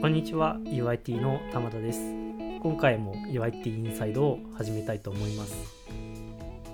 [0.00, 2.00] こんにちは UIT の玉田です。
[2.62, 5.54] 今回も UIT インサイドを始めたいと思います。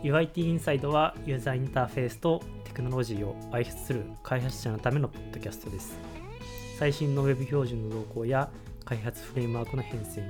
[0.03, 5.97] UIT インサイドはユーザーインターフェースとテクノロジーを愛する開発者のためのポッドキャストです。
[6.79, 8.51] 最新の Web 標準の動向や
[8.85, 10.29] 開発フレームワークの変遷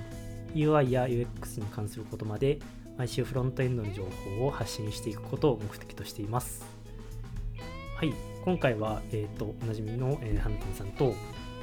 [0.54, 2.58] UI や UX に関することまで
[2.98, 4.04] 毎週フロントエンドの情
[4.38, 6.62] 報を発信していくことを目的としています。
[7.96, 11.14] はい今回は、えーと、おなじみの、えー、ハンタンさんと,、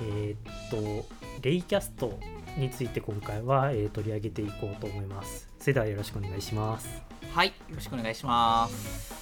[0.01, 1.05] えーと、
[1.41, 2.19] レイキャスト
[2.57, 5.47] について今回は、えー、取り上げていこうと思います。
[5.59, 7.01] それではよろしくお願いします。
[7.31, 9.13] はいよろしくお願いします。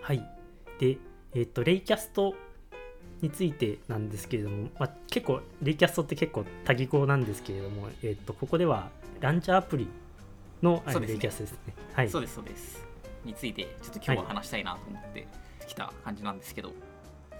[0.00, 0.18] はい。
[0.78, 0.98] で
[1.34, 2.34] えっ、ー、とレイキャスト
[3.20, 9.88] についてなんですけれども、まあ、結構レイキャストって結構多義語なんですけれども、えー、とここではランチャーアプリ
[10.62, 11.58] の Raycast ですね。
[11.92, 12.82] はい、そうですそうです。
[13.24, 15.26] についてちょっと今日は話したいなと思って
[15.66, 16.76] きた感じなんですけど、はい、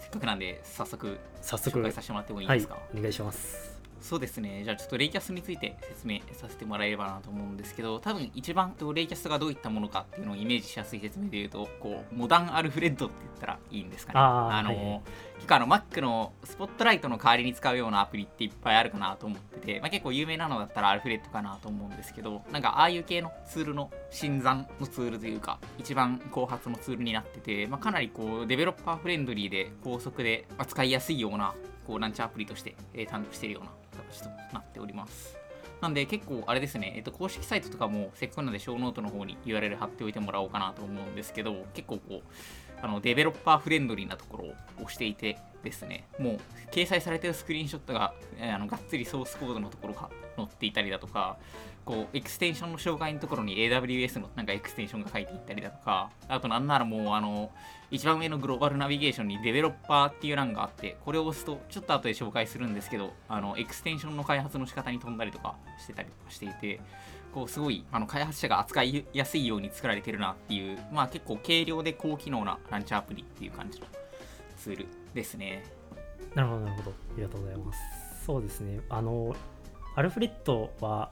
[0.01, 4.63] せっかくなんで早速早速紹介させてもらってもいいですか、はい、お願いしますそうですね。
[4.65, 14.19] じゃあちょっと Raycast について説明させてもらえればなと思うんですけど、多分一番 Raycast がどういったものかっていうのをイメージしやすい説明で言うと、こう、モダンアルフレッドって言ったらいいんですかね。
[14.21, 15.03] あの、はい、
[15.37, 31.55] 結構あの Mac のスポットライトの代わりに使うようなアプリっていっぱいあるかなと思ってて、まあ、結構有名なのだったらアルフレッドかなと思うんですけど、なんかああいう系のツールの新参のツールというか、一番後発のツールになってて、まあ、かなりこうデベロッパーフレンドリーで高速で使いやすいような
[31.87, 35.37] こうランチャーアプリとして、えー、誕生しているような形となっております。
[35.81, 42.21] なんで結構あれですね、えっと、公式サイトとかもせっかくなのでショーノートの方に URL 貼っておいてもらおうかなと思うんですけど、結構こう、
[42.81, 46.39] あのデベロッパーフレンドリーなところを押していてですね、もう
[46.71, 51.37] 掲載されてるスクリーンショットが、えー、あのがっつりソースコードのところが載っていたりだとか、
[51.87, 57.53] こうエクステンションの紹介のところに AWS のなんかエクステンションが書いてあったりだとか、あとなんならもうあの、
[57.93, 66.81] 一番上のグローバルナビゲーションにデベロッパーっていう欄があって、これを押すと、ちょっと後で紹介するんですけど、あの、エクステンションの開発の仕方に飛んだりとかしてたりとかしていて、
[67.33, 73.87] こう、すごい、あの、開発者が扱いやすいように作られてるなっていう、まあ結構軽量で高機能なランチアプリっていう感じの
[74.57, 75.65] ツールですね。
[76.35, 76.91] なるほど、なるほど。
[76.91, 77.79] ありがとうございます。
[78.25, 78.81] そうですね。
[78.89, 79.37] あの、
[79.95, 81.11] アルフレッドは、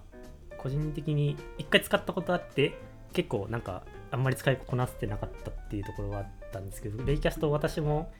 [0.64, 2.74] 個人的に一回使ったことあって、
[3.12, 8.10] 結構なんかあんまり使いこなせてなかったっていうところはあったんですけど、レイキャスト私も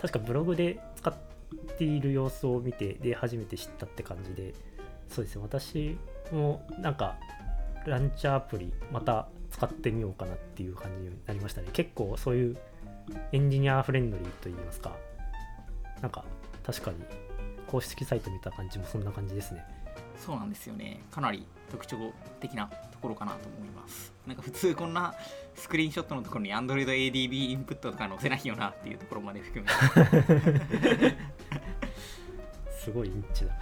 [0.00, 1.14] 確かブログで使っ
[1.78, 4.54] ている様子を見て、で、初めて知ったって感じで、
[5.08, 5.98] そうですね、私
[6.30, 7.16] もなんか、
[7.86, 11.68] ランチャーアプリ、また使ってみようかなっていう感じになりましたね。
[11.72, 12.56] 結構そういう
[13.32, 14.94] エンジニアフレンドリーといいますか、
[16.02, 16.24] なんか
[16.64, 16.98] 確かに
[17.66, 19.64] 公式サイト見た感じもそんな感じですね。
[20.20, 21.02] そうなんですよね。
[21.10, 24.12] かなり特徴的なところかなと思います。
[24.26, 25.14] なんか普通こんな
[25.54, 29.70] スクリーンショットのところに Android ADB インプットとか載せないよなっていうところまで含め
[32.78, 33.52] すごいインチだ。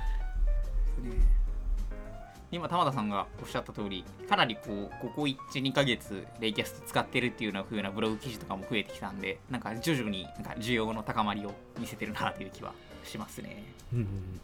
[2.51, 12.73] 今、玉田さんがおっしゃった通り、かなりこう、ここ1、2ヶ月、レイキャスト使ってるっていうような風なブログ記事とかも増えてきたんで、なんか徐々になんか需要の高まりを見せてるなという気は
[13.05, 13.65] しますね。
[13.93, 14.41] うん、うん、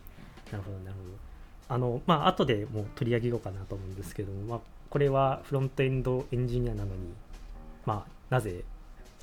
[0.52, 1.34] なるほど、なるほど。
[1.69, 4.60] あの、まあ、後でもう取り上げようかなと思うんですけども、まあ、
[4.91, 7.14] これはフロントエンドエンジニアなのに、
[7.86, 8.64] まあ、なぜ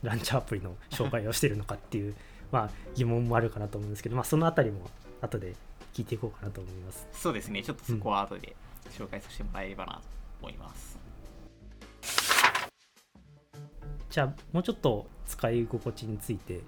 [0.03, 2.15] ランチャーアプリの紹介をしているのかっていう
[2.51, 4.89] まあ疑問もあるかなと思うんですけど、まあ、そのあたりも
[5.21, 5.55] 後で
[5.93, 7.07] 聞いていこうかなと思います。
[7.13, 7.63] そうですね。
[7.63, 8.55] ちょっとそこは後で
[8.91, 10.01] 紹介させてもらえればなと
[10.41, 10.97] 思います、
[13.53, 13.61] うん、
[14.09, 16.59] じゃあもうちょっと使い心地について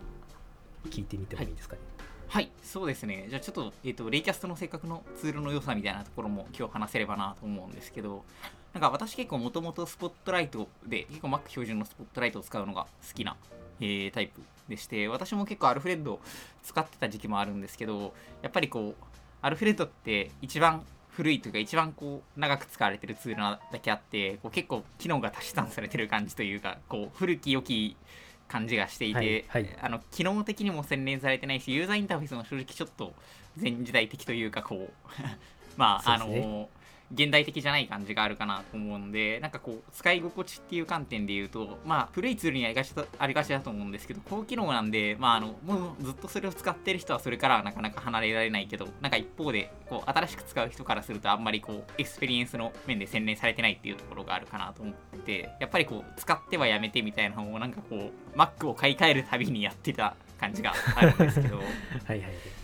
[0.85, 1.92] 聞いてみてもいいですかね、はい
[2.33, 3.27] はい、そうですね。
[3.29, 8.23] じゃあちょっと、えっ、ー、と、レイキャストの性格のツールの良さみたいなところも今日話せればなと思うんですけど、
[8.73, 13.37] なんか私結構もともとスポットライトで、結構 Mac 標準のスポットライトを使うのが好きな、
[13.79, 16.21] えー、タイプでして、私も結構アルフレッドを
[16.63, 19.05] 使ってた時期もあるんですけど、やっぱりこう、
[19.43, 27.95] アルフレッドって一番古いというか一番こう長く使われてるツールなだけあってこう結構機能が足し算されてる感じというかこう古き良き
[28.47, 33.13] 感じがしていて、はいはい、あの機能的にも洗練されてないしユーザーインターフェースも正直ちょっと
[33.59, 34.91] 前時代的というかこう
[35.77, 36.69] まあ、ね、あの
[37.13, 61.67] 現代的じゃない感じがあるかなと思うんで、なんかこう、使い心地っていう観点で言うと、まあ、古いツールにありがちだありがちだと思うんですけど、高機能なんで、まあ、あの、もうずっとそれを使ってる人はそれからはなかなか離れられないけど、なんか一方で、こう、新しく使う人からするとあんまりこう、エクスペリエンスの面で洗練されてないっていうところがあるかなと思ってて、やっぱりこう、使ってはやめてみたいなのを、なんかこう、Mac を買い替えるたびにやってた感じがあるんですけど、 はい
[62.07, 62.62] はい。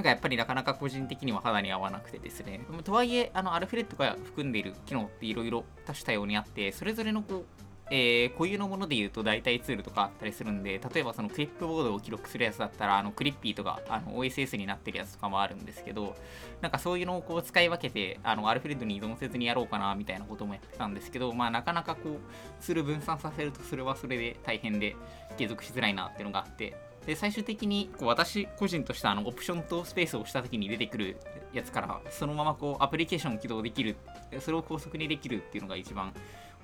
[0.00, 2.60] んかやっぱりなかなか個人的には肌に合わなくてですね。
[2.84, 7.44] とはいえ、あの、アルフレッドが含んでいる機能っていろいろ多種多様にあって、それぞれのこう、
[7.90, 16.14] えー、固有のもので言うと代替ツールとかあったりするんで、例えばそのクリップボードを記録するやつだったら、あのクリッピーとかあの OSS になってるやつとかもあるんですけど、
[16.60, 22.18] なんかそういうのをこう使い分けて、あのアルフレッドに依存せずにやろうかなみたいなこともやってたんですけど、まあなかなかこう、
[22.60, 24.94] ツール分散させるとそれはそれで大変で
[25.38, 26.76] 継続しづらいなっていうのがあって、
[27.08, 31.16] で最終的にこう私個人としてあのオプションとスペースを押した時に出てくる
[31.54, 33.96] やつからそのままこうアプリケーションを起動できる
[34.40, 36.12] それを高速にできるっていうのが一番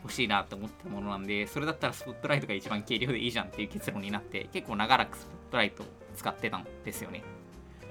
[0.03, 7.23] 欲しいなと思ったものなんでそれだったらスポットライトが一番軽量でいいじゃんっていう結論になって結構長らくスポットライトを使ってたんですよね。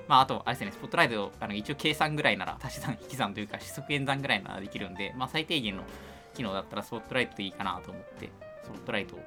[0.07, 5.83] まあ、あと、あれですね、スポットライト、あの一応計算ぐらいなら、足し算、引き算というか、四則演算ぐらいならできるんで、まあ、最低限の
[6.33, 8.29] 機能だったら、スポットライトでいいかなと思って、
[8.65, 9.19] スポットライトを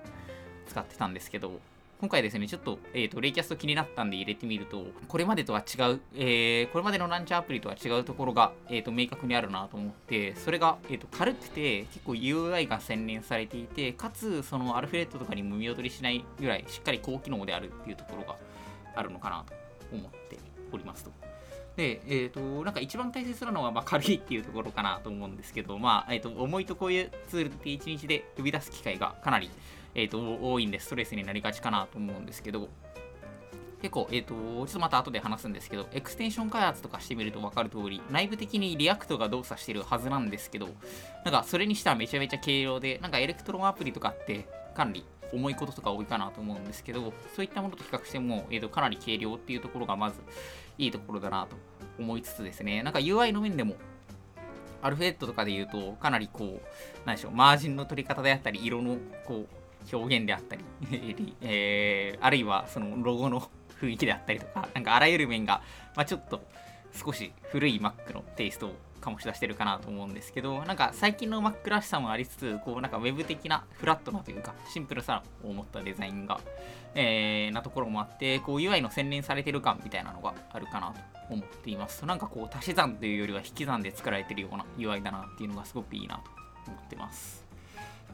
[0.67, 1.61] 使ってたんですけど、
[1.99, 18.37] 今回ですね、ちょっと、えっ、ー、と、レイキャスト気になったんで入れてみると、これまでとは違う、えー、これまでのランチャーアプリとは違うところが、えっ、ー、と、明確にあるなと思って、それが、えっ、と、軽くて、結構 UI が洗練されていて、かつ、そのアルフレットとかにも見劣りしないぐらい、しっかり高機能であるっていうところが
[18.95, 19.55] あるのかなと
[19.91, 20.39] 思って
[20.73, 21.11] おりますと。
[21.77, 29.51] で、えっ、と、なんか一番大切なのは、まあ、軽いっていうところかなと思うんですけど、まあ、えっ、と、重いとこういうツールって1日で呼び出す機会がかなり、
[29.99, 32.69] えーと、多いんでストレスになりがちかなと思うんですけど
[33.81, 40.69] 結構、えっ、ー、と、ちょっとまた後で話すんですけど、エクステンション開発とかしてみると分かる通り、内部的に React が動作してるはずなんですけど、
[41.25, 50.21] なんかそれにしてはめちゃめちゃ軽量で、なんか Electron アプリとかってかなり重いこととか多いかなと思うんですけど、そういったものと比較しても、えーと、かなり軽量っていうところがまず
[50.79, 51.57] いいところだなと
[51.99, 53.77] 思いつつですね、なんか UI の面でも、
[54.83, 58.97] アルファベットとかで言うと、かなりこう、なんでしょう、マージンの取り方であったり、色の
[59.27, 60.57] こう、表現であった
[60.91, 63.41] り、えー、あるいはそのロゴの
[63.81, 65.61] 雰囲気であったりとか、なんかあらゆる面が、
[65.95, 66.43] まあ、ちょっと
[66.93, 76.41] 少し古い Mac のテイストを醸し出してるかなと思うんですけど、なんか最近の Mac らしさもありつつ、こうなんか Web 的なフラットなというか、シンプルさを持ったデザインが、
[76.95, 81.01] えー、なところもあって、こう UI の洗練されてる感みたいなのがあるかなと
[81.31, 82.05] 思っています。
[82.07, 86.23] なんかこう足し算というよりは引き算で作られてるような UI だなっていうのがすごくいいなと
[86.67, 87.46] 思ってます。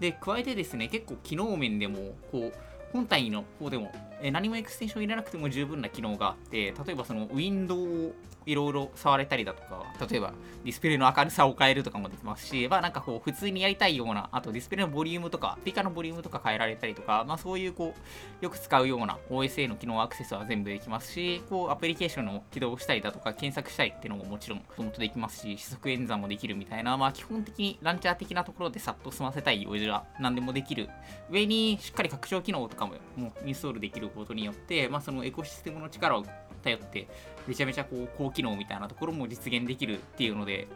[0.01, 2.53] で、加えてですね、結構機能面でも、こう、
[2.93, 3.93] 本体の方でも、
[4.23, 8.13] え何もエクステンション入れなくても十分な機能があって、例えばそのウィンドウを
[8.47, 10.33] いろいろ触れたりだとか、例えば
[10.65, 17.95] ディスプレイの明るさを変えるとかもできますし、まあなんかこう普通にやりたいような、あとディスプレイのボリュームとか、スピカのボリュームとか変えられたりとか、まあそういうこ
[18.41, 30.89] う、よく使うような OSA の機能アクセスは全部できますし、こうアプリケーションを起動したりだとか、検索したりっていうのももちろん、そのとできますし、指則演算もできるみたいな、まあ基本的にランチャー的なところでさっと済ませたい用事は何でもできる。
[31.31, 36.25] 上にしっかり拡張機能とかももインストールできることによって、まあそのエコシステムの力を
[36.63, 37.09] 頼って
[37.47, 40.69] めちゃめちゃこう高機能みたいなところも実現できるっていうので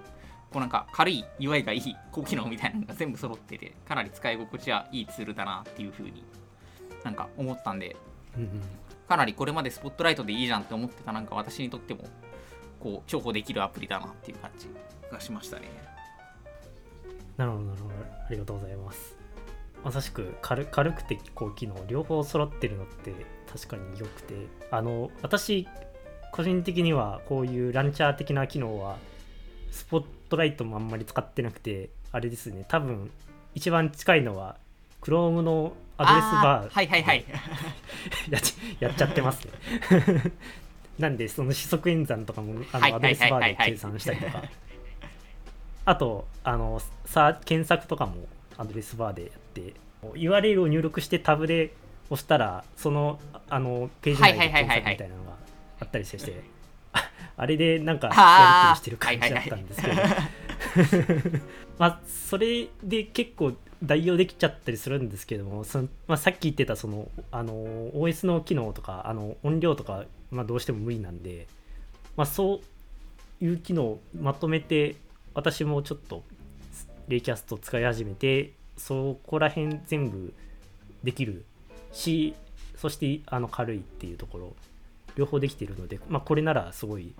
[0.50, 6.24] こうなんか軽い UI がいい高機能みたいなのが全部揃っててかなり使い心地はいいツールだなっていう風に
[7.04, 7.96] なんか思ったんで
[9.08, 12.04] かなりこれまでスポットライトでいいじゃんって思ってたなんか私にとっても
[12.80, 14.68] こう重宝できるアプリだなっていう感じ
[15.10, 15.68] がしましたね。
[17.36, 17.94] なるほどなるほど。
[17.94, 19.15] ありがとうございます。
[19.86, 23.14] まさしく軽軽くて高機能両方揃ってるのって
[23.48, 24.34] 確かに良くて。
[24.72, 25.68] あの私
[26.32, 28.96] 個人的にはこういうランチャー的な機能は
[29.70, 32.64] スポットライトもあんまり使ってなくてあれですね。
[32.66, 33.12] 多分
[33.54, 34.56] 一番近いのは
[35.02, 37.24] Chrome のアドレスバーはいはいはい。
[38.28, 38.40] や
[38.80, 39.52] やっちゃってますね。
[40.98, 44.42] なんでその指則演算とかもあのアドレスバーで計算したりとか。
[45.84, 48.26] あとあのさ検索とかも
[48.58, 49.45] アドレスバーでやって
[50.14, 51.74] URL を入力してタブで
[52.10, 55.32] 押したらそのあのページ内で検索みたいなのが
[55.80, 56.42] あったりして、
[57.36, 58.18] あれでなんかやり
[58.62, 61.40] 取りしてる感じだったんですけど、
[61.78, 67.52] まあそれで結構代用できちゃったりするんですけどもその、まあ、さっき言ってたそのあの
[67.90, 71.46] OS の機能とかあの音量とか、まあ、どうしても無理なんで、
[72.16, 72.60] まあ、そ
[73.40, 74.96] ういう機能をまとめて
[75.34, 76.24] 私もちょっと
[77.08, 80.34] レイキャスト使い始めてそこら辺全部
[81.02, 81.44] できる
[81.92, 82.34] し
[82.76, 84.56] そしてあの軽いっていうところ
[85.16, 87.14] 両方できているので、まあ、これならすごい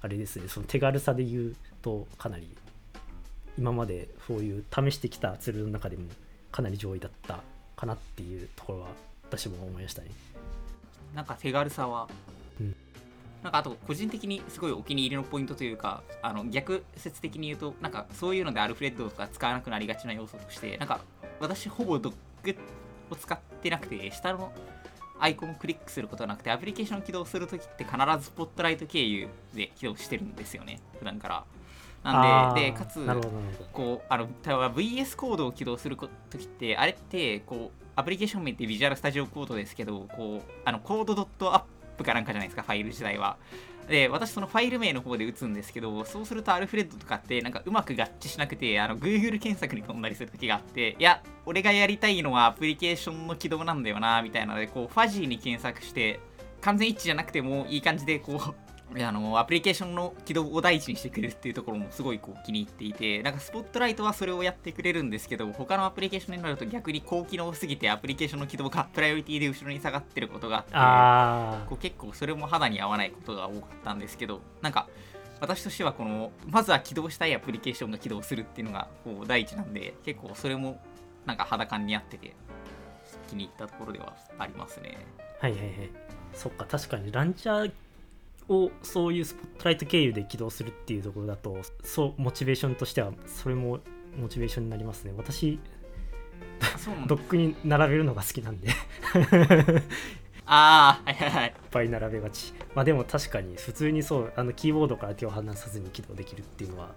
[0.00, 2.48] あれですねその手軽さで言うとかなり
[3.58, 6.04] 今までそういう試してきたツールの中でも
[6.52, 7.40] かなり上位だった
[7.76, 8.88] かなっていうところは
[9.28, 10.08] 私も思いましたね。
[11.14, 12.08] なんか手軽さは、
[12.60, 12.74] うん、
[13.42, 21.00] なんかあと個人的にすごいお気に入りのポイントというかあの逆説的に言うとなんかそういうのでアルフレッドとか使わなくなりがちな要素としてなんか
[21.40, 22.56] 私ほぼドッグ
[23.10, 24.52] を使ってなくて下の
[25.18, 31.44] アイコンをクリックすることなくてアプリケーションを起動するときって必ずスポットライト経由で起動してるんですよね普段から。
[32.02, 33.06] なんででかつ
[33.72, 43.36] こうあの VS コードを起動するときってあれってこうアプリケーション名って Visual Studio Code ですけどこうあの code.app かなんかじゃないですかファイル自体は。
[43.88, 56.20] で私そのファイル名の方で打つんですけどそうするとアルフレッドとかってなんかうまく合致しなくてあの Google 検索に飛んだりする時があっていや俺がやりたいのはアプリケーションの起動なんだよなみたいなのでこうファジーに検索して
[56.60, 58.54] 完全一致じゃなくてもいい感じでこう
[58.98, 74.88] あのアプリケーションの起動を第一にしてくれるっていうところもすごいこう気に入っていてなんかスポットライトはそれをやってくれるんですけど他のアプリケーションになると逆に高機能すぎてアプリケーションの起動がプライオリティで後ろに下がってることがあってこう結構それも肌に合わないことが多かったんですけどなんか
[75.40, 80.80] 私としてはこのまずは起動したいアプリケーションが起動するっていうのがこう第一なんで結構それも
[81.26, 82.34] なんか肌感に合ってて
[83.28, 84.98] 気に入ったところではありますね。
[85.40, 85.70] はいはいはい。
[86.34, 87.72] そっか確かにランチャー
[88.50, 93.78] をそういうスポットライト経由で起動するっていうところだとそうモチベーションとしてはそれも
[94.18, 95.12] モチベーションになりますね。
[95.16, 95.58] 私
[97.06, 98.68] ドックに並べるのが好きなんで。
[100.52, 101.46] ああはいはいはい。
[101.46, 102.52] いっぱい並べがち。
[102.74, 106.92] まあでも確かに普通にそうあのキーボードから手を離さずに起動できるっていうのは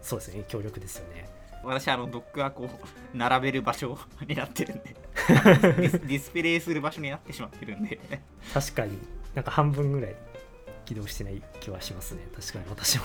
[0.00, 0.44] そうですね。
[0.48, 1.28] 強力ですよね。
[1.62, 4.96] 私あのドックはこう並べる場所になってるんで。
[5.24, 7.98] ディスプレイする場所になってしまってるんで。
[8.54, 8.98] 確かに。
[9.34, 10.16] なんか半分ぐらい
[10.84, 12.26] 起動してない気はしますね。
[12.34, 13.04] 確かに私も。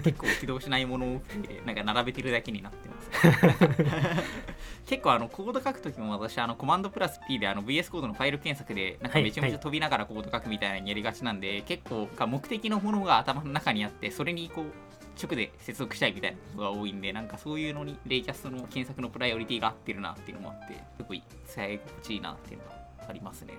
[0.00, 1.22] 結構起動しないものを
[1.66, 3.10] なんか並べてるだけになってます。
[4.86, 14.64] 結構あのコード書くときも私あのコマンドプラス P であの VS コードのファイル検索でなんかめちゃめちゃ飛びながらコード書くみたいなにやりがちなんで、はいはい、結構目的のものが頭の中にあってそれにこう
[15.22, 22.77] 直で接続したいみたいなことが多いんでなんかそういうのに Raycast の検索のプライオリティが合ってるなっていうのもあってすごい使い心地いいなっていうのが
[23.08, 23.54] ありますね。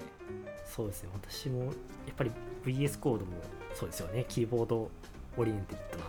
[0.65, 1.10] そうですね。
[1.13, 1.74] 私もやっ
[2.15, 2.32] ぱり
[2.63, 3.32] VS コードも
[3.74, 4.25] そうですよね。
[4.29, 4.89] キーボード
[5.38, 6.06] オリエンテッドな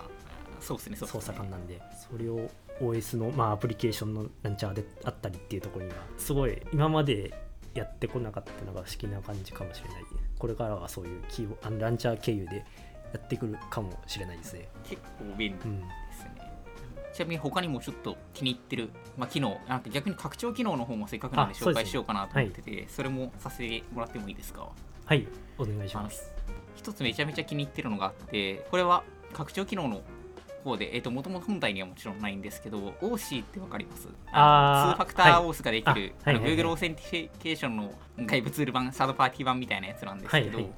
[0.60, 1.80] そうですね操作感なんで
[2.10, 7.32] それを OS の、まあ、アプリケーションのランチャーであったりっていうところにはすごい今まで
[7.74, 10.04] やってこなかったのが不思議な感じかもしれない。
[10.38, 12.64] これからはそういうキーあのランチャー経由でや
[13.18, 14.68] ってくるかもしれないですね。
[14.84, 15.80] 結構便利ですね、
[16.38, 16.49] うん、
[17.12, 24.68] ちなみに他にもちょっと気に入ってる、まあ、機能なんか逆に拡張機能の方もせっかくなんで紹介しようかなと思っててそ、ねはい、それもさせてもらってもいいですか？
[25.04, 25.26] はい
[25.58, 26.32] お願いします。
[26.76, 29.02] 一つめちゃめちゃ気に入ってるのがあってこれは
[29.32, 30.02] 拡張機能の
[30.64, 34.08] 方で、えっ、ー、と、もともと本体にはもちろんないんですけど、OC ってわかります？
[34.30, 40.72] あ2ファクターオースができる、はい、Google オーセンティフィケーションの外部ツール版、サードパーティー版みたいなやつなんですけど、はいはい、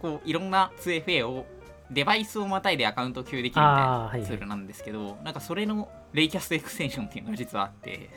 [0.00, 1.44] こういろんな 2FA を
[1.90, 8.10] デバイスをまたいでアカウントを共有できるみたいなツールなんですけど、はいはい、なんかそれの Raycast エクステンションっていうのが実はあって。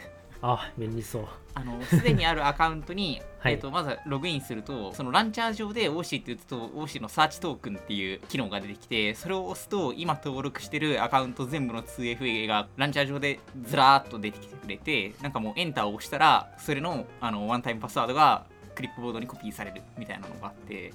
[0.45, 1.25] あ便利そう。
[1.55, 20.93] あのすでにあるアカウントに、 はい、えーと、まずログインするとそのランチャー上で OC って打つと OC のサーチトークンっていう機能が出てきてそれを押すと今登録してるアカウント全部の 2FA がランチャー上でずらーっと出てきてくれてなんかもうエンターを押したらそれのあのワンタイムパスワードがクリップボードにコピーされるみたいなのがあって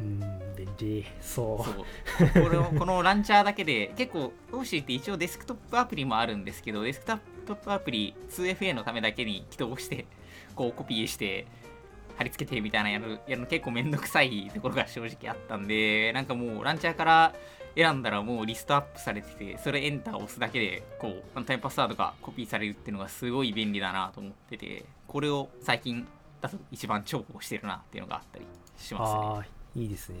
[0.00, 0.20] うん
[0.56, 1.64] 便利そう。
[1.64, 1.70] そ
[2.40, 2.44] う。
[2.44, 7.12] これこのランチャーだけで結構 OC って一応デスクトップアプリもあるんですけどデスクト
[7.54, 10.06] ップアプリ 2FA のためだけに起動して、
[10.54, 11.46] こうコピーして、
[12.16, 14.50] 貼り付けてみたいなやるやるの結構めんどくさい。
[14.52, 17.34] ところが正直あったんで、なんかもうランチャーから
[17.76, 26.06] 選んだらもうリストアップされてて、それエンターを押すだけで、こう、ワンタイムパスワードがコピーされるっていうのがすごい便利だなと思ってて、これを最近
[26.40, 28.44] だと一番重宝してるなっていうのがあったり
[28.76, 29.48] します。
[29.48, 29.57] ね。
[29.82, 30.16] いいですね。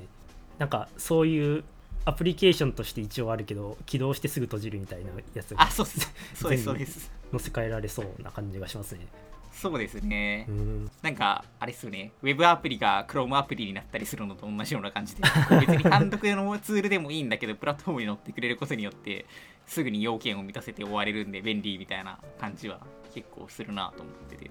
[0.58, 1.64] なんかそういう
[2.04, 6.12] アプリケーションとして一応あるけど起動してすぐ閉じるみたいなやつがあそうです。
[6.34, 7.10] そうですそうです。
[7.30, 9.06] 載せ替えられそうな感じがしますね。
[9.52, 12.12] そうですね、ん、なんかあれっすよね。
[12.22, 15.22] ウェブアプリが Chrome アプリになったりするのと同じような感じで
[15.60, 19.26] 別に単独のツールでもいいんだけどプラットフォームに乗ってくれることによって
[19.66, 22.78] すぐに要件を満たせて終われるんで便利みたいな感じは
[23.12, 24.50] 結構するなと思ってて。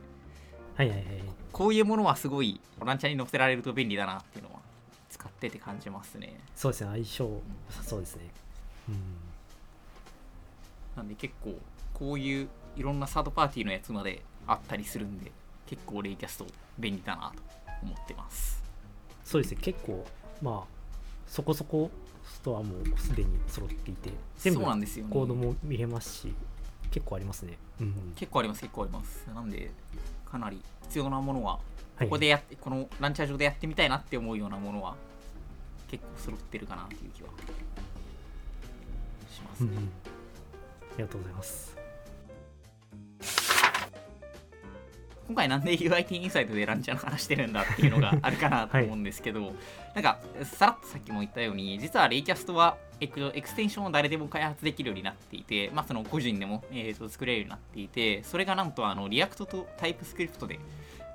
[0.76, 1.06] はいはいはい。
[1.54, 4.60] こういうものはすごいランチャーに載せられると便利だなっていうのは
[5.10, 6.40] 使ってて感じますね。
[6.56, 7.42] そうですね相性。
[7.84, 8.30] そうですね。
[8.90, 8.96] うん。
[10.96, 11.56] なんで結構
[11.94, 15.32] こういういろんなサードパーティーのやつまであったりするんで
[15.66, 16.46] 結構レイキャスト
[16.78, 17.42] 便利だなと
[17.84, 18.64] 思ってます。
[19.24, 20.06] そうですね結構
[20.42, 20.78] まあ
[21.28, 21.92] そこそこ
[22.24, 26.34] ストアもすでに揃っていて全部コードも見れますし
[26.92, 29.28] 結構ありますね、うん、結構あります結構あります。
[29.34, 29.72] なんで
[30.26, 31.60] かなり必要なものは
[32.00, 34.96] ここでやって、このランチャー上でやってみたいなって思うようなものは
[35.90, 37.30] 結構揃ってるかなっていう気は
[39.34, 39.82] しますね、うん、あ
[40.98, 41.78] りがとうございます。
[45.28, 49.54] 今回なんで UIT インサイドでランチャーの話してるんだっていうのがあるかなと思うんですけど、はい、
[49.96, 60.60] なんかさらっとさっきも言ったように実は Raycast はエクエクステンションを誰でも開発できるようになっていて、まあ、その個人でも、えー、と作れるようになっていてそれがなんとあの React と TypeScript で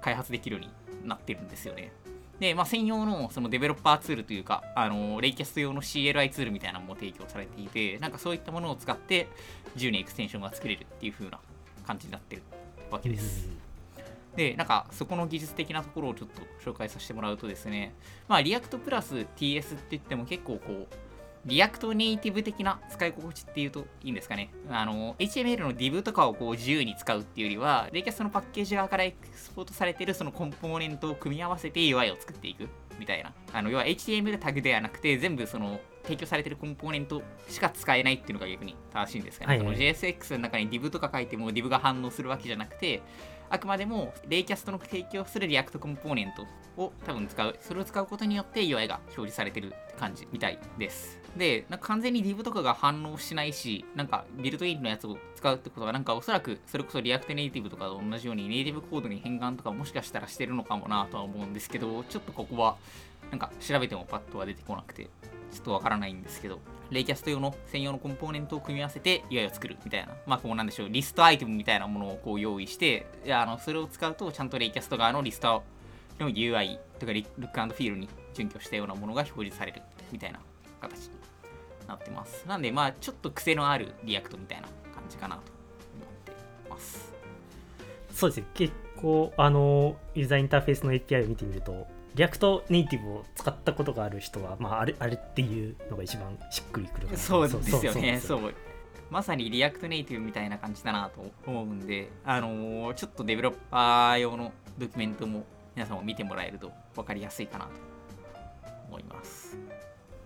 [0.02, 1.92] 開発できるようになってるんですよね。
[2.38, 9.28] で、まあ、専用のそのデベロッパーツールというか、あの Raycast 用の CLI ツールみたいなのも提供されていて、なんかそういったものを使って
[9.74, 11.38] 自由にエクステンションが作れるっていう風な
[11.86, 12.42] 感じになってる
[12.90, 13.48] わけです。
[14.34, 17.94] で、なんかそこの技術的なところをちょっと紹介させてもらうとですね、
[18.28, 20.86] まあ、 React プラス TS って言っても結構こう、
[21.44, 24.50] React Native 的な使い心地っていうといいんですかね。
[24.70, 32.68] あの、HTML の div とかをこう自由に使うっていうよりは、 Raycast のパッケージ側からエクスポートされてるそのコンポーネントを組み合わせて UI を作っていく
[32.98, 33.32] みたいな。
[33.52, 39.48] あの、要は HTML タグではなくて、全部その提供されてるコンポーネントしか使えないっていうのが逆に正しいんですかね。
[39.48, 43.02] はいはい、その JSX の中に div とか書いても div が反応するわけじゃなくて、
[43.52, 46.46] あくまでも Raycast の提供する React コンポーネント
[46.82, 47.54] を多分使う。
[47.60, 51.20] それを使うことによって UI が表示されてる感じみたいです。
[51.36, 62.78] で、なんか完全に div とかが反応しないし、なんかビルトインのやつを使うってことは、なんかおそらくそれこそ React Native とかと同じようにネイティブコードに変換とかもしかしたらしてるのかもなとは思うんですけど、ちょっとここは
[63.30, 65.10] なんか調べてもパッとは出てこなくて、
[65.52, 66.58] ちょっとわからないんですけど、
[66.92, 75.62] Raycast 用の専用のコンポーネントを組み合わせて UI を作るみたいな、まあこうなんでしょう、リストアイテムみたいなものをこう用意して、あのそれを使うとちゃんと Raycast 側のリスト
[76.20, 79.82] の UI とか look feel に準拠したようなものが表示される
[80.12, 80.40] みたいな
[80.80, 81.10] 形に
[81.88, 82.44] なってます。
[82.46, 85.42] なんでまあちょっと癖のある React みたいな感じかなと
[85.94, 86.32] 思って
[86.68, 87.12] ます。
[88.12, 98.20] そうですね、結構あのユーザーインターフェースの API を見てみると React Native を使ったことがある人は、まあ、あれあれっていうのが一番しっくりくるそうですよね。
[98.20, 98.54] そう
[99.10, 107.70] まさに React Native みたいな感じだなと思うんで、あのー、ちょっとデベロッパー用のドキュメントも皆さんも見てもらえると分かりやすいかなと
[108.88, 109.58] 思います。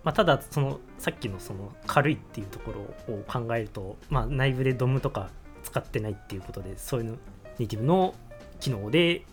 [0.05, 2.71] まあ、ただそのさっきのその軽いっていうとこ
[3.07, 5.29] ろを考えると、まあ、内部でドムとか
[5.63, 7.17] 使ってないっていうことでそういうの
[7.59, 8.15] ネイティブの
[8.61, 9.25] 機能で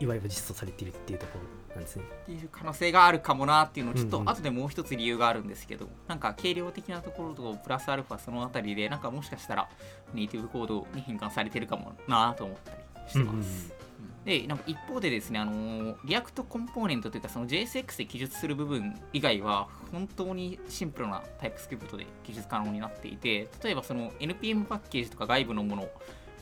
[0.00, 2.04] いわゆる実装されているっていうところなんですね。
[2.22, 9.68] っていう可能性があるかもなっていうのをちょっと後でもう一つ理由があるんですけど、うんうん、なんか軽量的なところとプラスアルファそのあたりでなんかもしかしたら
[10.14, 13.72] ネイティブコードに変換されてるかもなと思ったりしてます。
[13.74, 13.82] うんうん
[14.24, 25.88] で、なんか一方でですね、あのー、 React コンポーネントというか、その JSX で記述する部分以外は、本当にシンプルな TypeScript で記述可能になっていて、例えばその NPM パッケージとか外部のもの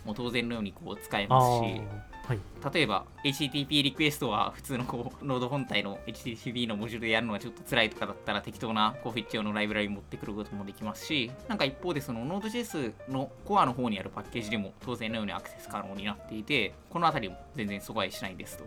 [0.04, 1.80] も当然のようにこう使えますし、
[2.30, 2.40] はい、
[2.72, 18.64] 例えば HTTP リクエストは普通のこうノード本体の HTTP のモジュールでやるのはちょっと辛いとかだったら適当なこう fetch 用のライブラリ持ってくることもできますしなんか一方でその Node.js のコアの方にあるパッケージでも当然のようにアクセス可能になっていてこの辺りも全然阻害しないですと。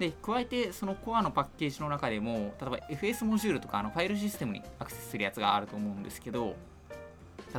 [0.00, 6.56] で、加えてそのコアのパッケージの中でも例えば FS モジュールとかあのファイルシステムにアクセスするやつがあると思うんですけど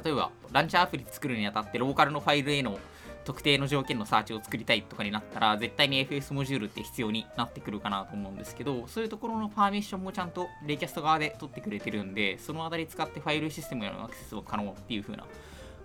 [0.03, 2.77] 例えばランチャーアプリ作るにあたってローカルのファイルへの
[3.25, 15.25] 特定の条件のサーチを作りたいとかになったら、絶対に FS モジュールって必要になってくるかなと思うんですけど、そういうところのパーミッションもちゃんとレイキャスト側で取ってくれてるんで、そのあたり使ってファイルシステムへのアクセスも可能っていう風な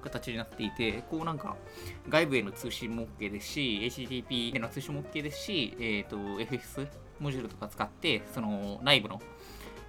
[0.02, 1.56] 形になっていて、こうなんか
[2.08, 6.88] 外部への通信も OK ですし、HTTP への通信も OK ですし、え、ー、と、FS
[7.20, 9.20] モジュールとか使って、その内部の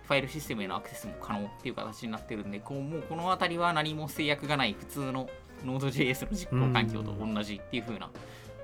[0.08, 5.30] ファイルシステムへのアクセスも可能っていう形になってるんで、こうもうこの辺りは何も制約がない普通の
[5.64, 8.10] Node.js の実行環境と同じっていう風な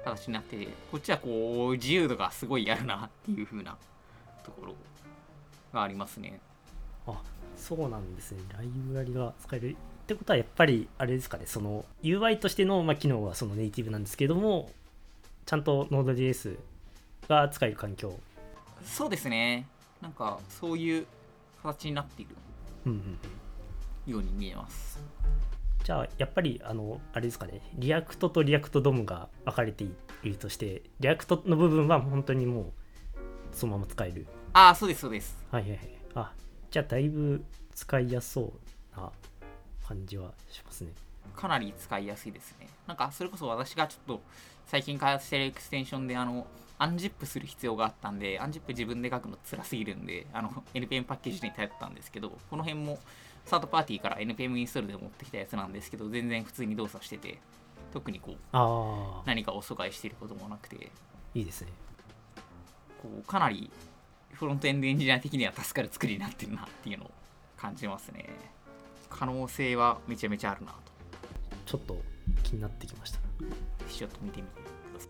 [0.04, 3.78] 形になって、こっちはこう自由度がすごいあるなっていう風な
[4.44, 4.76] ところ
[5.74, 6.40] がありますね。
[7.08, 7.22] あ
[7.56, 8.42] そうなんですね。
[8.54, 9.72] ライブラリが使える。
[9.72, 9.76] っ
[10.08, 14.72] てことはやっぱりあれですかね、その UI としての、まあ、機能はそのネイティブなんですけども、
[15.46, 16.58] ちゃんと Node.js
[17.30, 18.20] が使える環境。
[18.84, 19.68] そうですね。
[20.02, 21.06] なんかそういう
[21.62, 22.36] 形になっている
[24.08, 25.00] ように見えます。
[25.84, 29.90] じゃあやっぱりあのあれですかね React と React DOM が分かれてい
[30.24, 32.66] るとして React の部分は本当にもう
[33.52, 34.28] そのまま使える。
[34.54, 35.38] ああそうですそうです。
[35.52, 35.80] はいはいはい。
[36.16, 36.34] あ
[36.70, 38.54] じゃあだいぶ使いやすそ
[38.96, 39.12] うな
[39.88, 40.92] 感じはしますね。
[41.36, 42.68] かなり使いやすいですね。
[42.88, 44.22] なんかそれこそ私がちょっと
[44.68, 46.46] 最近開発してるエクステンションであの
[46.78, 52.98] アンジップする必要があったんでアンジップ自分で書くの辛すぎるんであの NPM パッケージに頼ったんですけどこの辺も
[53.46, 57.40] サードパーティーから NPM インストールで持ってきたやつなんですけど、全然普通に動作してて、
[57.92, 60.92] 特にこう、何かを阻害していることもなくて、
[61.34, 61.72] いいですね。
[63.02, 63.70] こう、かなり
[64.34, 67.12] フロントエンドエンジニア的には助かる作りになってるなっていうのを
[67.58, 68.30] 感じますね。
[69.10, 70.78] 可能性はめちゃめちゃあるなと。
[71.66, 72.02] ちょっと
[72.44, 73.20] 気になってきました。
[73.90, 75.08] ちょっと見てみてくださ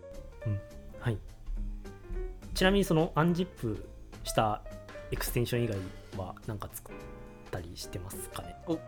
[0.47, 0.49] い。
[0.49, 0.59] うん。
[0.99, 1.17] はい
[2.53, 3.87] ちなみにその unzip
[4.23, 4.61] した
[5.11, 5.77] エクステンション以外
[6.17, 6.91] は何か作
[7.51, 8.55] ったりしてますかね？
[8.67, 8.79] お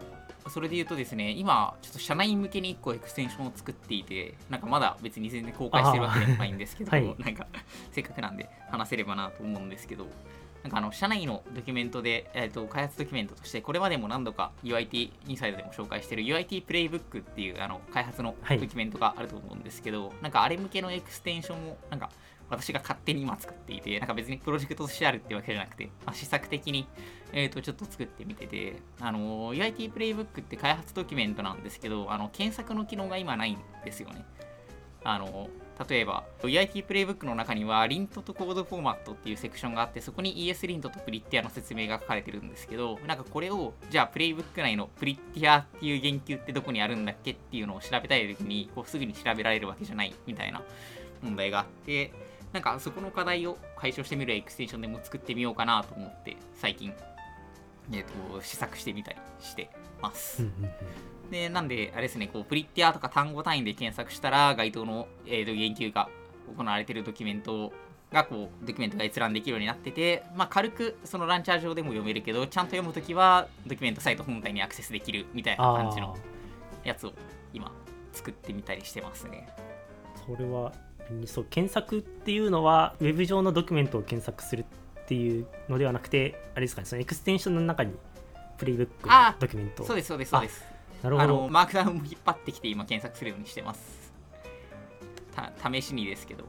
[0.49, 7.47] それで言うとですね今ちょっと社内向けに1個エクステンションを作っていてなんかまだ別に全然公開してるわけではないんですけど、はい、なんか
[7.91, 10.05] せっかくなんで話せればなと思うんですけど
[10.63, 22.09] なんかあの社内のドキュメントで、えーと、開発ドキュメントとしてこれまでも何度か UIT インサイドでも紹介している UIT プレイブックっていうあの開発のドキュメントがあると思うんですけど、はい、なんかあれ向けのエクステンションをなんか
[22.49, 26.87] 私が勝手に今作っていてなんか別にプロジェクトとしてあるってわけじゃなくて、まあ、試作的に、
[27.31, 34.25] えー、とちょっと作ってみててあの UIT プレイブックって開発ドキュメントなんですけどあの検索の機能が今ないんですよね。
[35.05, 35.49] あの
[35.89, 50.61] 例えば UIT プレイブックの中には lint とコードフォーマットっていうセクションがあってそこに ES リントとプリティアの説明が書かれてるんですけどなんかこれをじゃあ Playbook 内の Prettier っていう言及ってどこにあるんだっけっていうのを調べたい時にこうすぐに調べられるわけじゃないみたいな
[51.21, 52.13] 問題があって
[52.53, 56.93] なんかそこの課題を解消してみるエクステンションでも作ってみようかなと思って最近、
[57.91, 58.03] えー
[58.35, 59.69] と、試作してみたりして
[60.01, 60.45] ます。
[61.31, 66.09] で、なんで、あれですね、こう、プリッティアとか単語単位で検索したら、該当の、えーと、言及が
[66.55, 67.73] 行われているドキュメント
[68.11, 76.15] が、こう、ドキュメントが閲覧できるようになってて、まあ、軽くそのランチャー上でも読めるけど、ちゃんと読むときは、ドキュメントサイト本体にアクセスできるみたいな感じの
[76.83, 77.13] やつを
[77.51, 77.71] 今、
[78.11, 79.47] 作ってみたりしてますね。
[80.25, 80.71] それは
[81.25, 84.65] そう検索っていうのはウェブ上のドキュメントを検索する
[85.03, 87.93] っていうのではなくてあれですかねそのエクステンションの中に
[88.57, 89.83] プレイブックのドキュメント。
[89.83, 90.63] そうですそうですそうです。
[91.01, 91.49] なるほど。
[91.49, 94.13] マークダウンも引っ張ってきて今検索するようにしてます。
[95.71, 96.45] 試しにですけど。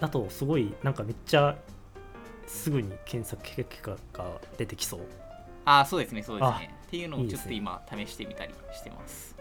[0.00, 1.56] だとすごいなんかめっちゃ
[2.46, 5.00] すぐに検索結果が出てきそう。
[5.64, 6.74] ああそうですねそうですね。
[6.86, 9.36] っていうのをちょっと今試してみたりしてます。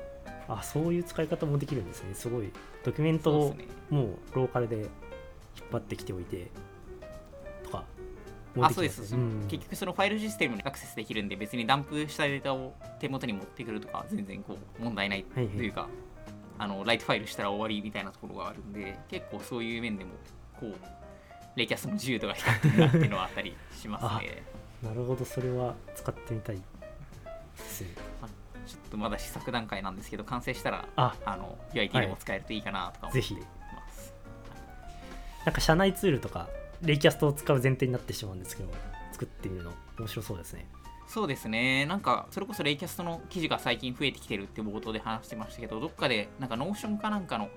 [0.47, 2.13] あそういう使い方もできるんですね。
[2.13, 2.51] すごい
[2.83, 3.55] ドキュメントを
[3.89, 4.87] もうローカルで引っ
[5.71, 6.49] 張ってきておいて
[7.63, 7.83] とか
[8.61, 15.97] あそうです、うん、結局そのファイルシステムにアクセスできるんで別にダンプしたデータを手元に持ってくるとか全然こう問題ないというか、はいはい、
[16.59, 20.11] あのライトファイルしたら終わりみたいなところがあるんで結構そういう面でも
[20.59, 20.73] こう
[21.55, 24.43] レイキャスの自由度が光ってるなっていうのはあったりしますね。
[24.81, 25.25] なるほど。
[25.25, 26.61] それは使ってみたいで
[27.57, 28.08] すね
[28.69, 31.15] ちょっとまだ試作段階なんですけど完成したらあ。
[31.25, 33.39] の UIT でも使えるといいかなとか思っていま
[33.91, 34.13] す、
[34.49, 34.57] は
[35.43, 36.47] い、なんか社内ツールとか
[36.81, 38.69] Raycast を使う前提になってしまうんですけど
[39.11, 40.65] 作ってみるの面白そうですね。
[41.07, 41.87] そうですね。
[41.87, 47.49] なんかそれこそ Raycast の記事が最近増えてきてるって冒頭で話してましたけどどっかでなんか Notion かなんかの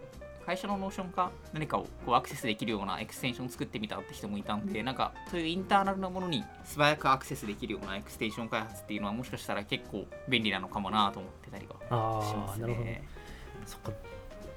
[0.47, 13.03] 会社の Notion か何かをこうアクセスできるようなエクステンション作ってみたって人もいたんで、なんかそういうインターナルなものに素早くアクセスできるようなエクステンション開発っていうのはもしかしたら結構便利なのかもなと思ってたりがしますね。
[13.67, 13.93] そっか。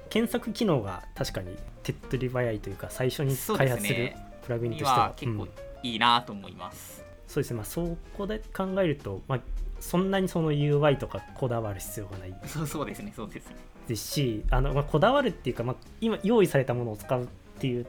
[0.08, 5.48] 検索機能が確かに手っ取り早いというか最初に開発するプラグインとしては、ね、結構
[5.82, 7.02] いいなと思います。
[7.02, 9.40] うん、そうですね、まあ、そこで考えると、まあ、
[9.80, 12.34] そんなにその UI とかこだわる必要がない。
[12.46, 13.12] そうそうですね。
[13.14, 13.56] そうですね
[13.88, 17.26] ですしあの、まあ、こだわるっていうか、まあ、今用意されたものを使うっ
[17.58, 17.86] ていう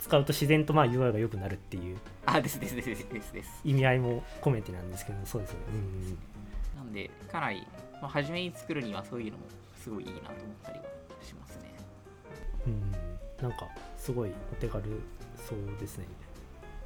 [0.00, 6.18] 使うと自然とまあ UI が良くなるっていうあですですですですです意味合いも込めてなんですけどそうですね、うん、
[6.76, 7.66] なんでかなり、
[8.00, 9.44] まあ、初めに作るにはそういうのも
[9.82, 10.84] すごいいいなと思ったりは
[11.22, 11.72] しますね。
[12.66, 12.92] うん。
[13.42, 14.84] なんかすごいお手軽
[15.36, 16.04] そうですね。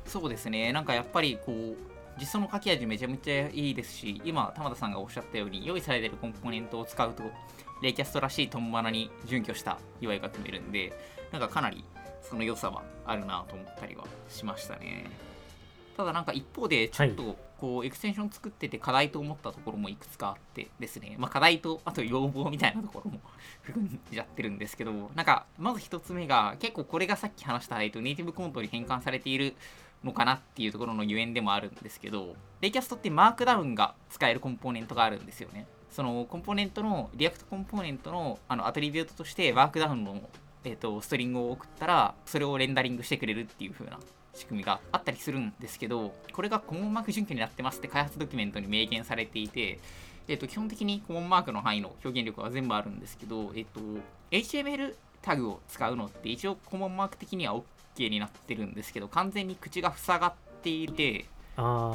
[0.06, 0.72] そうですね。
[0.72, 1.76] なんかやっぱりこう
[2.18, 7.24] 実装の書き味めちゃめちゃいいですし今玉田さんがおっしゃったように用意されてるコンポーネントを使うと
[7.82, 10.92] レイキャストらしいトンバナに準拠した UI が組めるんで
[11.32, 11.84] なんかかなり
[12.22, 15.04] その良さはあるなと思ったりはしましたね。
[15.96, 21.16] ただなんか一方でちょっとこうエクステンション作ってて課題と思ったところもいくつかあってですね。
[21.18, 23.20] まあ課題とあと要望みたいなところも
[23.62, 29.54] 含んじゃってるんですけどなんかまず一つ目が結構これがさっき話した、えっと、ネイティブコードに変換されている
[30.04, 35.66] のかなっていうところのゆえんでもあるんですけど Raycast って Markdown が使えるコンポーネントがあるんですよね。
[35.90, 40.20] そのコンポーネントの React コンポーネントのあのアトリビュートとして Markdown の、
[40.64, 44.00] えーと、ストリングを送ったらそれをレンダリングしてくれるっていう風な
[44.34, 49.78] 仕組みがあったりするんですけどこれがコモンマーク準拠になってますって開発ドキュメントに明言されていて、
[50.26, 53.80] えーと、基本的にコモンマークの範囲の表現力は全部あるんですけど、えー、と
[54.32, 57.54] HTML タグを使うのって一応コモンマーク的には
[57.94, 61.26] OK になってるんですけど完全に口が塞がっていて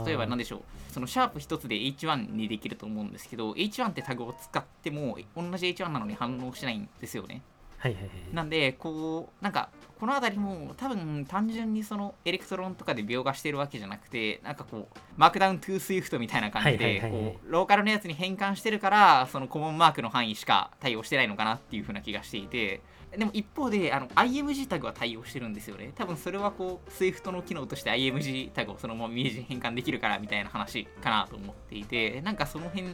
[0.06, 0.62] 例えば何でしょう
[0.94, 7.42] そのシャープ1つで H1 にできると思うんですけど H1 ってタグを使っても同じ H1 なのに反応しないんですよね。
[7.80, 22.82] はいはいはい、なんでこうなんかこの辺りも多分単純にその Electron とかで描画してるわけじゃなくてなんかこう Markdown to Swift みたいな感じでこうローカルのやつに変換してるからその CommonMark の範囲しか対応してないのかなっていう風な気がしていて
[23.18, 25.92] でも一方であの IMG タグは対応してるんですよね。
[25.96, 32.94] 多分それはこう Swift の機能として IMG タグをそのままイメージ変換できるからみたいな話かなと思っていて、なんかその辺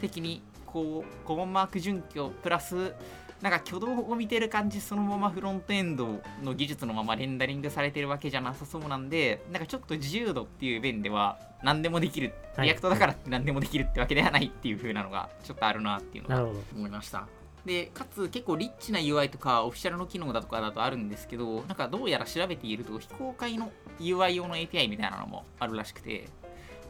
[0.00, 2.94] 的にこう CommonMark 準拠プラス
[3.42, 17.28] なんか挙動を見てる感じそのままフロントエンドの技術のままレンダリングされてるわけじゃなさそうなんでなんかちょっと自由度っていう面では何でもできる、 React だからって何でもできるってわけではないっていう風なのがちょっとあるなっていうのを思いました
[17.64, 23.70] でかつ結構リッチな UI とかオフィシャルの機能だとかだとあるんですけどなんかどうやら調べていると非公開の
[24.00, 26.28] UI 用の API みたいなのもあるらしくて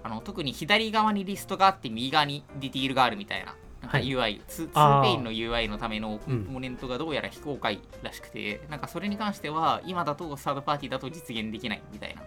[0.03, 12.23] あの特に左側にリストがあって右側にディティールがあるみたいななんか UI、はい、2, 2ペインの UI のためのコンポーネントがどうやら非公開らしくて、うん、なんかそれに関しては今だとサードパーティーだと実現できないみたいな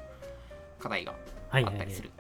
[0.80, 1.16] 課題が
[1.52, 2.12] あったりする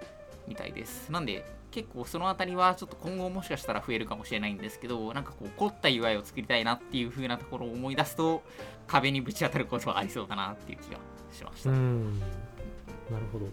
[0.47, 1.11] みたいです。
[1.11, 8.43] なんで結構その辺りはちょっと今後もしかしたら増えるかもしれないんですけどなんかこう凝った UI を作りたいなっていう風なところを思い出すと
[8.87, 10.99] 壁にぶち当たることはありそうだなっていう気が
[11.33, 11.71] しました。
[11.71, 13.47] なるほど。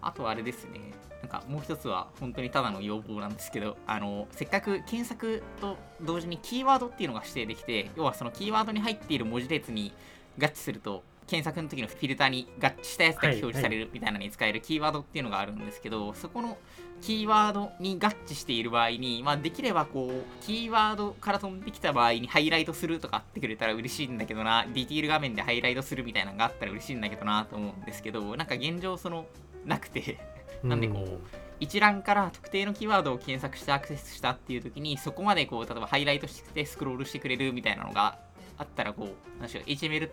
[0.00, 0.80] あとあれですね。
[1.20, 9.92] なんかもう一つは本当にただの要望なんですけどあのせっかく検索と同時にキーワードっていうのが指定できて要はそのキーワードに入っている文字列に
[10.38, 16.58] 合致すると検索の時のフィルターに合致したやつだけ表示されるみたいなのに使えるキーワードっていうのがあるんですけど、そこの
[17.00, 29.26] キーワードに合致している場合に、まあ、できればこうキーワードから飛んできた場合にハイライトするとかあってくれたら嬉しいんだけどなディティール画面でハイライトするみたいなのがあったら嬉しいんだけどなと思うんですけどなんか現状その
[29.64, 30.18] なくて
[30.62, 31.20] なんでこう、
[31.60, 38.18] 一覧から特定のキーワードを検索してアクセスしたっていう時にそこまでこう例えばハイライトしてスクロールしてくれるみたいなのが
[38.58, 40.10] あったらこう何でしょう HTML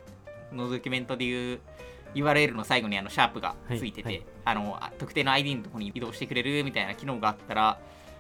[0.52, 1.60] のドキュメントでいう
[2.16, 7.80] URL の最後にあのシャープがついてて、はいはい、あの特定の ID のところに移動してくれるみたいな機能があったら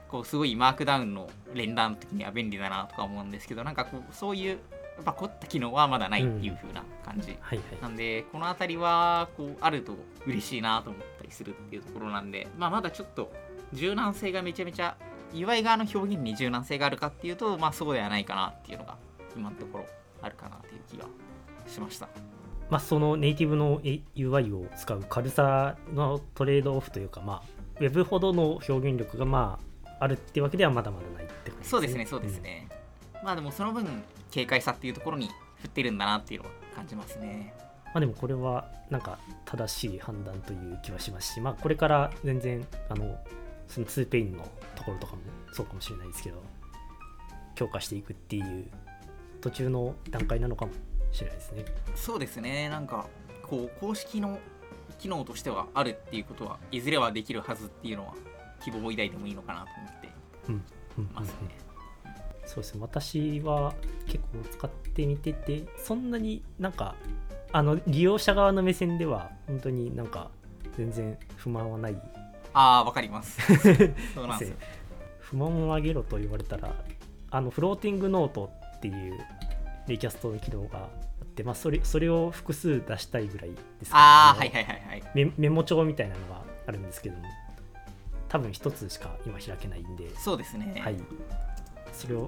[0.09, 4.59] こうすごいマークダウンの連弾の時には便利だなとか思うんですけどなんかこうそういう
[4.97, 13.31] やっぱ凝った機能はまだないっていう風な感じ、うんはいはい、なんでこの辺りはこうあると嬉しいなと思ったりするっていうところなんで、まあ、まだちょっと
[13.73, 14.97] 柔軟性がめちゃめちゃ
[15.33, 18.97] UI 側の表現に柔軟性があるかっていうとまあそうではないかなっていうのが
[19.35, 19.85] 今のところ
[20.21, 21.05] あるかなっていう気が
[21.67, 22.09] しました。
[22.69, 27.41] まあ、そのネイティブの UI を使う軽さのトレードオフというか、まあ、
[27.79, 31.63] ウェブほどの表現力がまああるっていうわけではまだまだないって感じですね。
[31.65, 32.67] そうですね、そうですね。
[33.15, 34.03] うん、まあでもその分、
[34.33, 35.29] 軽快さっていうところに
[35.61, 37.53] 振ってるんだなっていうのは感じますね。
[37.85, 43.17] まあでもこれはなんか正しい判断という気はしますし、まあこれから全然あの
[43.67, 45.21] その2ペインのところとかも
[45.53, 46.43] そうかもしれないですけど、
[47.55, 48.67] 強化していくっていう
[49.41, 50.73] 途中の段階なのかも
[51.11, 51.65] しれないですね。
[51.95, 53.07] そうですね、なんか
[53.43, 54.39] こう公式の
[54.99, 58.13] 機能としてはあるっていうことはいずれはできるはずっていうのは
[58.63, 61.33] 希望を抱いてもいいのかなと思ってますね。
[62.45, 62.81] そうですね。
[62.81, 63.73] 私は
[64.05, 66.95] 結構使ってみててそんなになんか
[67.51, 70.29] あの利用者側の目線では本当になんか
[70.77, 71.95] 全然不満はない。
[72.53, 73.39] ああわかります。
[74.15, 74.53] そうなんです
[75.19, 76.73] 不満をあげろと言われたら
[77.29, 79.19] あのフローティングノートっていう
[79.87, 80.81] レキャストの機能があ
[81.23, 85.03] って、まあ、それそれを複数出したいぐらいですああはいはいはいはい。
[85.13, 87.23] メメモ帳みたいなのがあるんですけども
[88.27, 90.13] 多分一つしか今開けないんで。
[90.15, 90.81] そうですね。
[90.83, 90.97] はい。
[91.93, 92.23] それを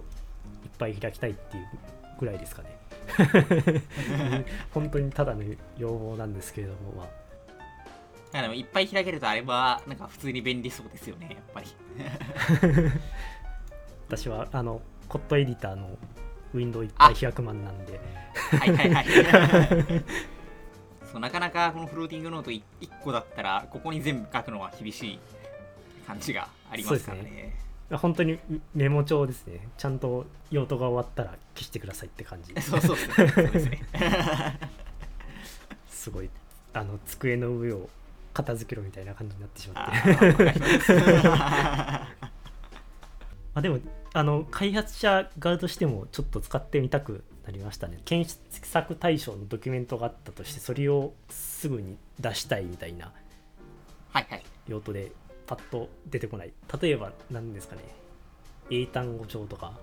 [0.63, 1.67] いっぱい開きたいっていう
[2.19, 2.79] ぐらいですかね。
[4.71, 5.43] 本当にただの
[5.77, 11.67] 要望なんですけれどもまあでもいっぱい開けるとあれはなんか普通に便利そうですよねやっぱり。
[14.07, 15.97] 私はあのコットエディターの
[16.53, 17.99] ウィンドウいっぱい開くマンなんで。
[18.59, 19.07] はいはいはい。
[21.11, 25.19] そうなかなかこのフローティングノート 1, 1個だったらここに全部書くのは厳しい
[26.05, 27.55] 感じがありますからね。
[27.91, 28.37] 本当に
[28.75, 29.67] メモ帳ですね。
[29.77, 32.53] ちゃんと用途が終わったら消してくださいって感じ。
[32.61, 33.81] そうそうですね。
[35.89, 36.29] すごい
[36.73, 37.89] あの机の上を
[38.33, 39.91] 片付けろみたいな感じになってしまっ
[40.35, 40.49] て
[43.53, 43.79] あでも
[44.13, 47.99] あの開発者側としてもちょっと使ってみたくなりましたね。
[48.05, 48.31] 検
[48.63, 53.11] 索対象のドキュメントがあったとしてそれをすぐに出したいみたいな
[54.67, 55.11] 用途で
[55.47, 56.53] パッと出てこない。
[56.81, 57.81] 例えば何ですかね。
[58.69, 59.73] 英単語帳とか。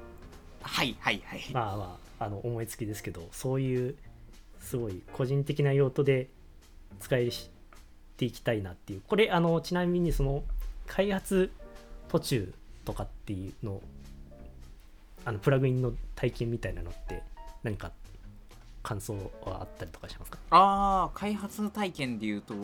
[0.62, 1.40] はいはいはい。
[1.52, 3.96] まあまああの思いつきですけどそういう
[4.60, 6.30] すごい個人的な用途で
[7.00, 7.30] 使い
[8.16, 9.02] ていきたいなっていう。
[9.06, 10.44] これあのちなみにその
[10.86, 11.52] 開発
[12.08, 12.54] 途中
[12.86, 13.82] とかっていうの
[15.26, 17.22] あのプラグインの体験みたいなのって
[17.62, 17.90] 何か
[18.82, 20.38] 感想はあったりとかしますか？
[20.50, 22.54] ああ開発体験でいうと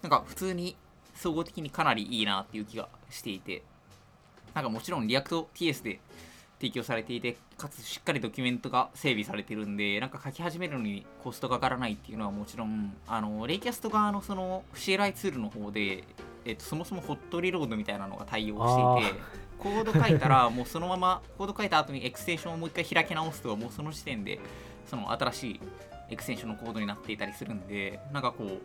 [0.00, 0.76] なんか普通に
[1.16, 3.62] 総合的にかなりいいなっていう気がしていて
[4.54, 6.00] なんかもちろんリアクト TS で
[6.60, 16.04] 提供されていてかつしっかりドキュメントが整備されてるんでなんか書き始めるのにコストかからないっていうのはもちろんあの Raycast 側のその CLI ツールの方で、
[16.44, 19.20] えっと、そもそもホットリロードみたいなのが対応していて
[19.58, 24.38] コード書いたら もうそのままコード書いた後にエクステンションをもう一回開き直すともうその時点で
[24.86, 25.60] その新しい
[26.10, 28.60] エクステンションのコードになっていたりするんでなんかこう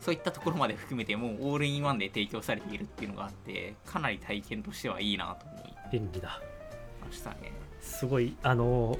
[0.00, 6.40] そういったところまで含めてもうオールインワンで提供されているっていうのがあってかなり体験としてはいいなと思い便利だ
[7.08, 7.52] ましたね。
[7.80, 8.98] すごいあの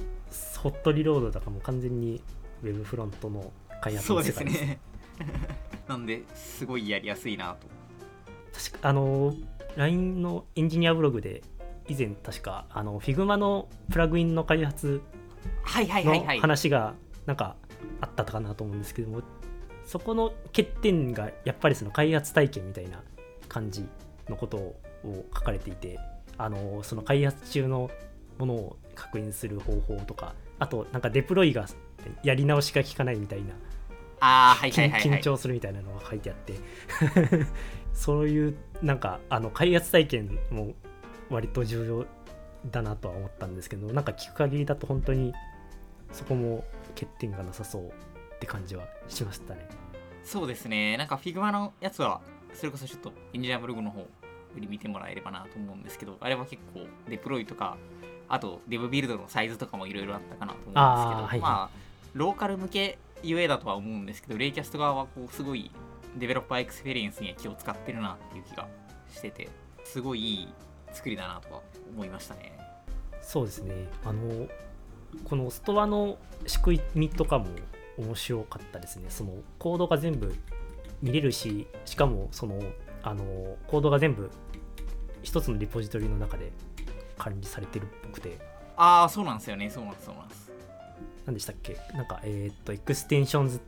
[0.58, 2.22] ホットリロードとかも完全に
[2.62, 4.58] ウェブフロントの開発の世界です。
[4.58, 4.78] そうですね。
[5.88, 7.66] なんですごいやりやすいなと。
[8.52, 9.34] 確かあの
[9.78, 11.42] LINE のエンジニアブログで
[11.88, 15.00] 以前確かあの Figma のプラグインの開発
[15.64, 16.94] の話が
[17.26, 17.54] なんか
[18.00, 19.22] あったかなと思うんですけども
[19.84, 23.02] そこの欠点がやっぱりその開発体験みたいな
[23.48, 23.86] 感じ
[24.28, 24.74] のことを
[25.32, 25.98] 書かれていて
[26.36, 27.88] あのその開発中の
[28.36, 31.66] ものを確認する方法とかあとなんかデプロイが
[32.24, 33.54] やり直しが効かないみたいな
[34.20, 36.54] あ、はいはいはい、緊張するみたいなのが書いてあって。
[37.98, 40.74] そういうなんかあの開発体験も
[41.30, 42.06] 割と重要
[42.70, 45.32] だなとは思ったんですけどなんか聞く限りだと本当に
[46.12, 49.66] そこも欠点がなさそうって感じはしましたね。
[50.22, 50.96] そうですね。
[50.96, 52.20] なんか Figma のやつは
[52.54, 54.06] それこそちょっとエンジニアブログの方よ
[54.56, 57.76] り見てもらえればなと思うんですけどあれは結構デプロイとか
[58.28, 65.70] あとデブビルドのサイズとかもいろいろあったかなと思うんですけどはい、まあローカル向けゆえだとは思うんですけど Raycast 側はこうすごい
[66.16, 68.68] developer experience には気を使ってるなっていう気が
[69.12, 69.48] してて
[69.84, 70.48] すごいいい
[70.92, 71.60] 作りだなとは
[71.94, 72.58] 思いましたね。
[73.20, 73.88] そうですね。
[74.04, 74.46] あの
[75.24, 77.46] このストアの仕組みとかも
[77.98, 79.06] 面白かったですね。
[79.08, 80.34] そのコードが全部
[81.02, 82.60] 見れるししかもその
[83.02, 84.30] あのコードが全部
[85.22, 86.52] 一つのリポジトリの中で
[87.16, 88.38] 管理されてるっぽくて。
[88.76, 89.68] ああそうなんですよね。
[89.68, 90.47] そうなんですそうなんです
[91.28, 91.76] 何でしたっけ？
[91.92, 93.60] なんかえっと、 extensions っ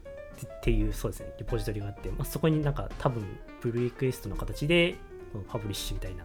[0.63, 3.23] ていうそうですねリポジトリがあって、まあ、そこになんか多分
[3.61, 4.95] プルリクエストの形で
[5.47, 6.25] パブリッシュみたいな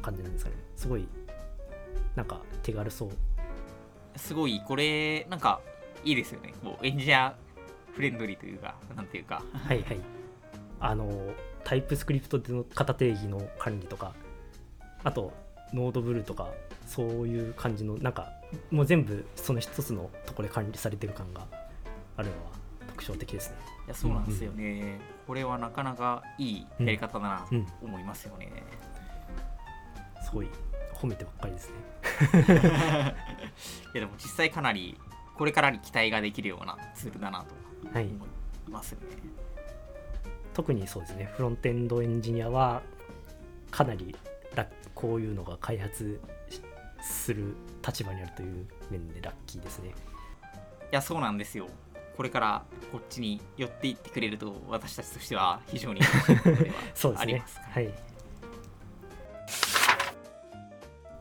[0.00, 0.56] 感じなんですかね。
[0.74, 1.06] すごい
[2.16, 3.10] なんか手軽そう。
[4.16, 5.60] すごいこれなんか
[6.02, 6.54] いいですよね。
[6.64, 7.36] こうエンジニア
[7.92, 9.42] フレンドリーというかなんていうか。
[9.52, 10.00] はいはい。
[10.80, 11.10] あの
[11.62, 14.14] タイプスクリプトでの型定義の管理とか
[15.02, 15.34] あと
[15.74, 16.48] ノードブルーとか
[16.86, 18.32] そういう感じのなんか
[18.70, 21.46] もう全部その一つのところで管理されてる感が
[22.16, 22.52] あるのは
[22.88, 23.56] 特徴的ですね。
[23.86, 28.50] いやそうなんですよね、うんうん、これはなかなかいいやり方だなと思いますよね、
[30.16, 30.48] うん、すごい
[30.94, 31.74] 褒めてばっかりですね。
[33.94, 34.98] いやでも実際かなり
[35.36, 37.54] これからに期待ができるようなツールだなと
[37.92, 38.08] 思い
[38.70, 39.16] ますね、はい、
[40.54, 41.30] 特にそうですね。
[41.36, 42.82] フロントエンドエンジニアは
[43.70, 44.14] かなり
[44.94, 46.20] こういうのが開発
[47.04, 47.54] する
[47.86, 49.90] 立場にあるという面でラッキーですね。
[49.90, 49.92] い
[50.90, 51.68] やそうなんですよ。
[52.16, 56.00] これからこっちに寄っていってくれると私たちとしては非常に
[56.94, 57.44] そうですね。
[57.70, 57.92] はい。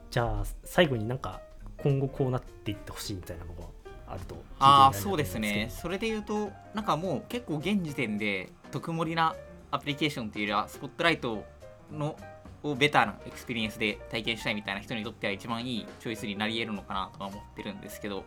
[0.09, 1.41] じゃあ最後になんか
[1.77, 3.67] 今後こうなっていってほしいみたいなのが
[4.07, 5.69] あるとああそうですね。
[5.71, 9.35] それで言うとなんかもう結構現時点で特盛りな
[9.71, 11.43] アプリケーションっていうよりは Spotlight
[11.91, 12.15] の
[12.63, 18.23] をベターな experience で体験したいみたいな人にとっては一番いいチョイスになり得るのかなとは思ってるんですけど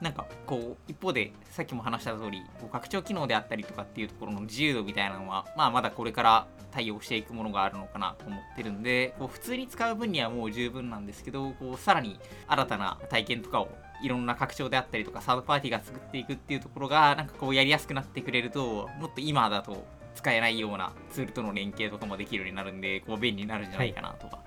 [0.00, 13.68] なんかこう一方でさっきも話した通り拡張機能であったりとかっていうところの自由度みたいなのはまあまだこれから対応していくものがあるのかなと思ってるんでこう普通に使う分にはもう十分なんですけどこうさらに新たな体験とかを
[14.02, 24.40] いろんな拡張であったりとかサードパーティーが作っていくっていうところがなんかこうやりやすくなってくれるともっと今だと使えないようなツールとの連携とかもできるようになるんでこう便利になるんじゃないかなとは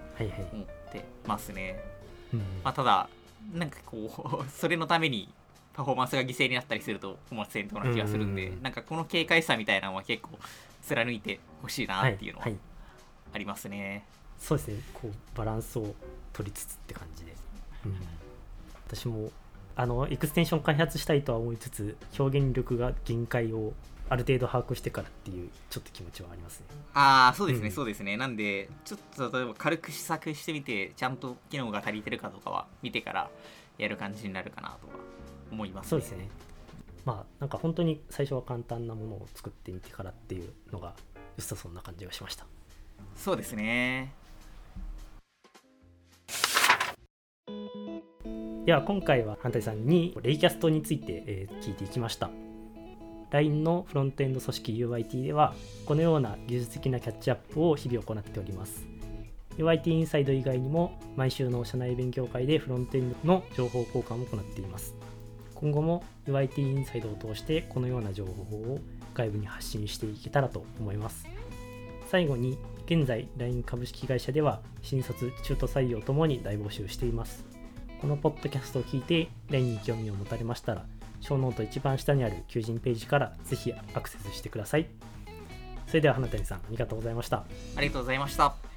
[0.52, 1.80] 思ってますね。
[2.64, 3.10] まあ、ただ
[3.54, 5.30] なんかこう それのために
[5.74, 10.30] パフォーマンスが犠牲になったりすると本末転倒な気がするんで、んなんかこの軽快さみたいなのは結構
[10.84, 12.48] 貫いてほしいなっていうのは
[13.34, 13.80] ありますね。
[13.80, 14.04] はいはい、
[14.38, 14.82] そうですね。
[14.94, 15.96] こうバランスを
[16.32, 17.34] 取りつつって感じで、
[17.86, 17.98] うん、
[18.88, 19.32] 私も
[19.76, 23.74] あのエクステンション開発したいとは思いつつ表現力が限界を
[24.14, 26.68] ある程度把握してからっていうちょっと気持ちはありますね。
[26.94, 28.16] ああそうですね、うん、そうですね。
[28.16, 29.00] なんでちょっ
[29.32, 33.32] と例えば軽く試作してみてちゃんと機能が足りてるかどうかは見てから
[33.80, 34.94] やる感じになるかなとは
[35.52, 36.30] 思います、ね、そうですね。
[37.06, 40.94] まあなんか本当に最初は簡単なものを作ってみてからっていうのが
[41.36, 42.46] 良さそうな感じがしました。
[43.16, 44.14] そうですね。
[48.66, 52.30] では今回は反対さんにレイキャストについて、えー、聞いていきました
[53.34, 55.56] LINE のフロントエンド組織 UIT では
[55.88, 58.86] このような技術的なキャッチアップを日々行っております。
[59.58, 64.94] UIT インサイド以外にも毎週の社内勉強会でフロントエンドの情報交換を行っています。
[65.56, 68.80] 今後も UIT インサイドを通してこのような情報を
[69.16, 71.26] 外部に発信していけたらと思います。
[72.12, 77.44] 最後に現在 LINE 株式会社では新卒中途採用ともに大募集しています。
[78.00, 80.86] このポッドキャストを聞いて LINE に興味を持たれましたら
[81.24, 84.88] 小ノート一番下にある求人ページからぜひアクセスしてください。
[85.88, 87.46] それでは花谷さんありがとうございました。
[87.78, 88.73] ありがとうございました。